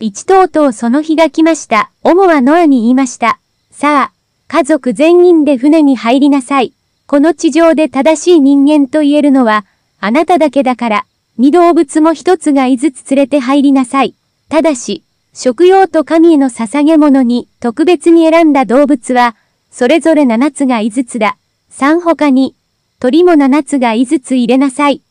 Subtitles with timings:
[0.00, 1.90] 一とうとうその日が来ました。
[2.04, 3.40] オモはノアに言いました。
[3.72, 4.12] さあ、
[4.46, 6.72] 家族全員で船に入りなさい。
[7.08, 9.66] この地上で正しい人間と言えるのは、
[9.98, 14.14] あなただけだから、二動物も一つがいずつ連れて入りなさい。
[14.48, 15.02] ただし、
[15.34, 19.34] 食用と神への捧げ物に特別に選んだ動物は、
[19.72, 21.38] それぞれ七つがいずつだ。
[21.70, 22.54] 三他に、
[23.00, 25.02] 鳥も七つがいずつ入れなさい。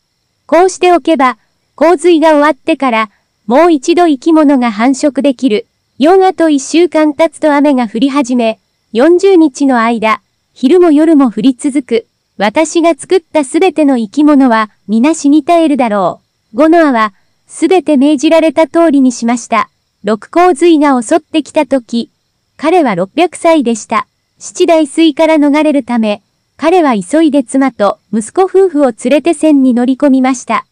[0.46, 1.36] こうしておけば、
[1.74, 3.10] 洪水が終わってから、
[3.48, 5.66] もう一度生き物が繁殖できる。
[6.00, 8.60] 4あと1週間経つと雨が降り始め、
[8.92, 10.20] 40日の間、
[10.52, 12.06] 昼も夜も降り続く。
[12.36, 16.20] 私が作ったすべての生き物は皆死に絶えるだろ
[16.52, 16.56] う。
[16.58, 17.14] ゴノアは、
[17.46, 19.70] すべて命じられた通りにしました。
[20.04, 22.10] 六洪水が襲ってきた時、
[22.58, 24.06] 彼は600歳でした。
[24.38, 26.20] 七大水から逃れるため、
[26.58, 30.66] 彼は急いで妻と息子夫婦を連れて船に乗り込みました。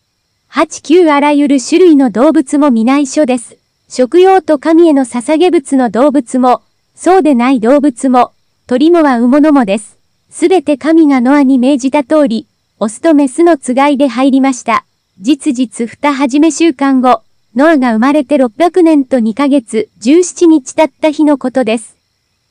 [0.48, 3.58] 八九あらゆる種類の動物も皆一緒です。
[3.88, 6.62] 食用と神への捧げ物の動物も、
[6.94, 8.32] そうでない動物も、
[8.66, 9.98] 鳥もは産物もです。
[10.30, 12.46] すべて神がノアに命じた通り、
[12.80, 14.86] オスとメスのつがいで入りました。
[15.20, 17.22] 実実二はめ週間後、
[17.54, 21.96] ノアが生まれて600年と2ヶ月17日経った日のことです。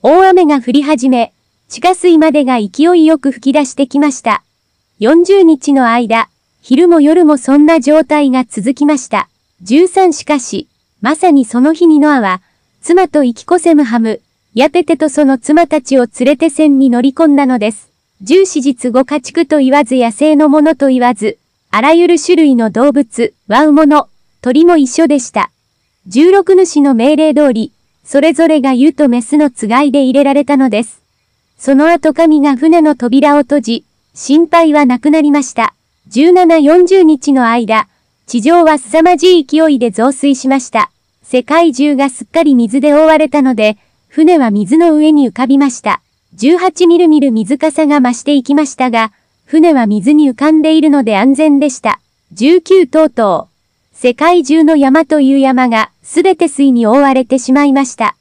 [0.03, 1.33] 大雨が降り始め、
[1.69, 4.43] 地下水までが勢いよく吹き出してきました。
[4.99, 6.29] 40日の間、
[6.67, 9.29] 昼も夜もそんな状態が続きました。
[9.65, 10.67] 13しかし、
[10.99, 12.41] まさにその日にノアは、
[12.81, 14.19] 妻と生きこせむハム、
[14.55, 17.91] ヤペテとその妻たちを連れて船に乗り込んだのです。
[18.23, 21.37] 十史実五家畜と言わず野生のものと言わず、
[21.69, 24.09] あらゆる種類の動物、ワウモノ、
[24.41, 25.51] 鳥も一緒でした。
[26.07, 31.03] 十六主の命令通り、それぞれが湯とメスのつがいで入れられたのです。
[31.59, 35.75] その後神が船の扉を閉じ、心配はなくなりました。
[36.11, 37.87] 17-40日の間、
[38.27, 40.91] 地上は凄まじい勢いで増水しました。
[41.23, 46.01] 世界中がすっかり水で覆われたので、船は水の上に浮かびました。
[46.37, 49.13] 18みるみる水かさが増していきましたが、
[49.45, 51.99] 船は水に浮かんでいるので安全でした。
[52.35, 53.97] 19とうとう。
[53.97, 58.15] 世界中の山という山がすべて水に覆われてしまいました。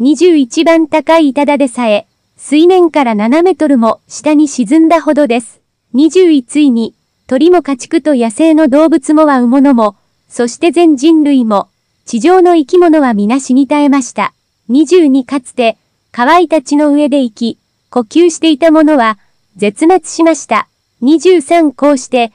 [0.00, 2.06] 21番高い板田でさえ、
[2.36, 5.60] 水面から7メートルも下に沈んだほどです。
[5.94, 6.94] 21位に、
[7.30, 9.94] 鳥も家畜と野生の動物もはうものも、
[10.28, 11.68] そして全人類も、
[12.04, 14.34] 地上の生き物は皆死に絶えました。
[14.68, 15.78] 22かつて、
[16.10, 17.58] 乾いた地の上で生き、
[17.88, 19.16] 呼吸していたものは、
[19.54, 20.66] 絶滅しました。
[21.02, 22.32] 23こうして、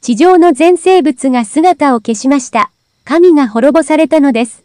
[0.00, 2.70] 地上の全生物が姿を消しました。
[3.04, 4.64] 神が滅ぼされたのです。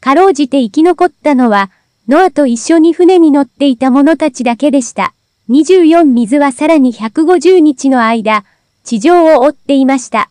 [0.00, 1.70] かろうじて生き残ったのは、
[2.08, 5.12] ノアと一緒に船に乗っていた者たちだけでした。
[5.50, 8.46] 24水はさらに150日の間、
[8.88, 10.30] 地上を追っていました。